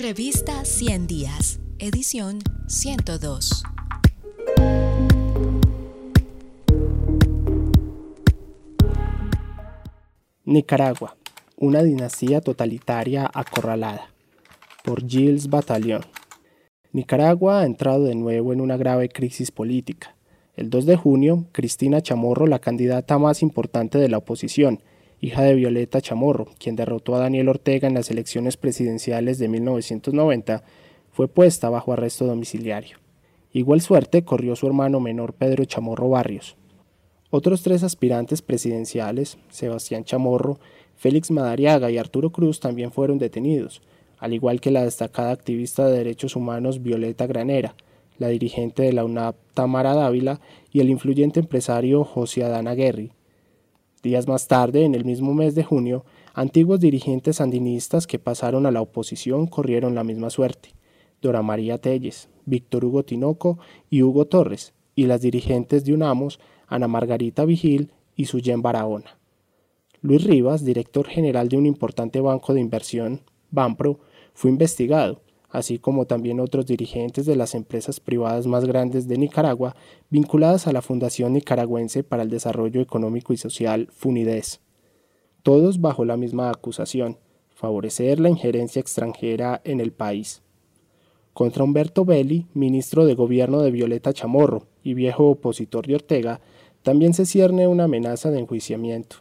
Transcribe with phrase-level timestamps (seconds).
[0.00, 3.64] Revista 100 Días, edición 102.
[10.46, 11.18] Nicaragua,
[11.58, 14.08] una dinastía totalitaria acorralada.
[14.84, 16.00] Por Gilles Batallon.
[16.92, 20.16] Nicaragua ha entrado de nuevo en una grave crisis política.
[20.56, 24.80] El 2 de junio, Cristina Chamorro, la candidata más importante de la oposición,
[25.20, 30.62] hija de Violeta Chamorro, quien derrotó a Daniel Ortega en las elecciones presidenciales de 1990,
[31.12, 32.98] fue puesta bajo arresto domiciliario.
[33.52, 36.56] Igual suerte corrió su hermano menor Pedro Chamorro Barrios.
[37.30, 40.58] Otros tres aspirantes presidenciales, Sebastián Chamorro,
[40.96, 43.82] Félix Madariaga y Arturo Cruz, también fueron detenidos,
[44.18, 47.74] al igual que la destacada activista de derechos humanos Violeta Granera,
[48.18, 50.40] la dirigente de la UNAP Tamara Dávila
[50.72, 53.12] y el influyente empresario José Adán Aguerri,
[54.02, 58.70] Días más tarde, en el mismo mes de junio, antiguos dirigentes sandinistas que pasaron a
[58.70, 60.70] la oposición corrieron la misma suerte.
[61.20, 63.58] Dora María Telles, Víctor Hugo Tinoco
[63.90, 69.18] y Hugo Torres, y las dirigentes de UNAMOS, Ana Margarita Vigil y Suyen Barahona.
[70.00, 74.00] Luis Rivas, director general de un importante banco de inversión, Banpro,
[74.32, 75.20] fue investigado,
[75.50, 79.74] así como también otros dirigentes de las empresas privadas más grandes de Nicaragua
[80.08, 84.60] vinculadas a la Fundación Nicaragüense para el Desarrollo Económico y Social, FUNIDES.
[85.42, 87.18] Todos bajo la misma acusación,
[87.54, 90.42] favorecer la injerencia extranjera en el país.
[91.32, 96.40] Contra Humberto Belli, ministro de Gobierno de Violeta Chamorro y viejo opositor de Ortega,
[96.82, 99.16] también se cierne una amenaza de enjuiciamiento.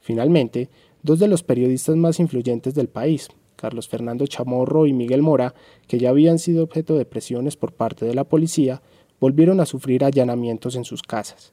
[0.00, 0.68] Finalmente,
[1.02, 5.52] dos de los periodistas más influyentes del país, Carlos Fernando Chamorro y Miguel Mora,
[5.88, 8.82] que ya habían sido objeto de presiones por parte de la policía,
[9.18, 11.52] volvieron a sufrir allanamientos en sus casas.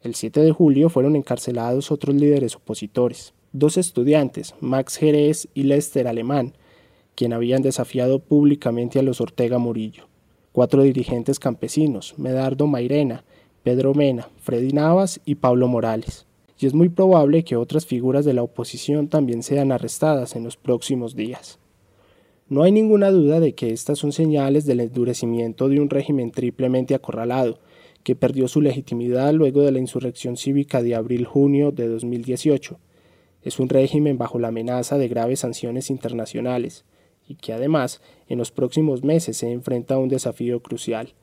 [0.00, 6.06] El 7 de julio fueron encarcelados otros líderes opositores, dos estudiantes, Max Jerez y Lester
[6.06, 6.56] Alemán,
[7.16, 10.04] quien habían desafiado públicamente a los Ortega Murillo,
[10.52, 13.24] cuatro dirigentes campesinos, Medardo Mairena,
[13.64, 16.27] Pedro Mena, Freddy Navas y Pablo Morales
[16.58, 20.56] y es muy probable que otras figuras de la oposición también sean arrestadas en los
[20.56, 21.58] próximos días.
[22.48, 26.94] No hay ninguna duda de que estas son señales del endurecimiento de un régimen triplemente
[26.94, 27.60] acorralado,
[28.02, 32.78] que perdió su legitimidad luego de la insurrección cívica de abril-junio de 2018.
[33.42, 36.84] Es un régimen bajo la amenaza de graves sanciones internacionales,
[37.28, 41.14] y que además en los próximos meses se enfrenta a un desafío crucial,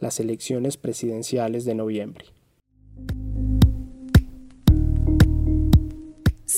[0.00, 2.39] las elecciones presidenciales de noviembre.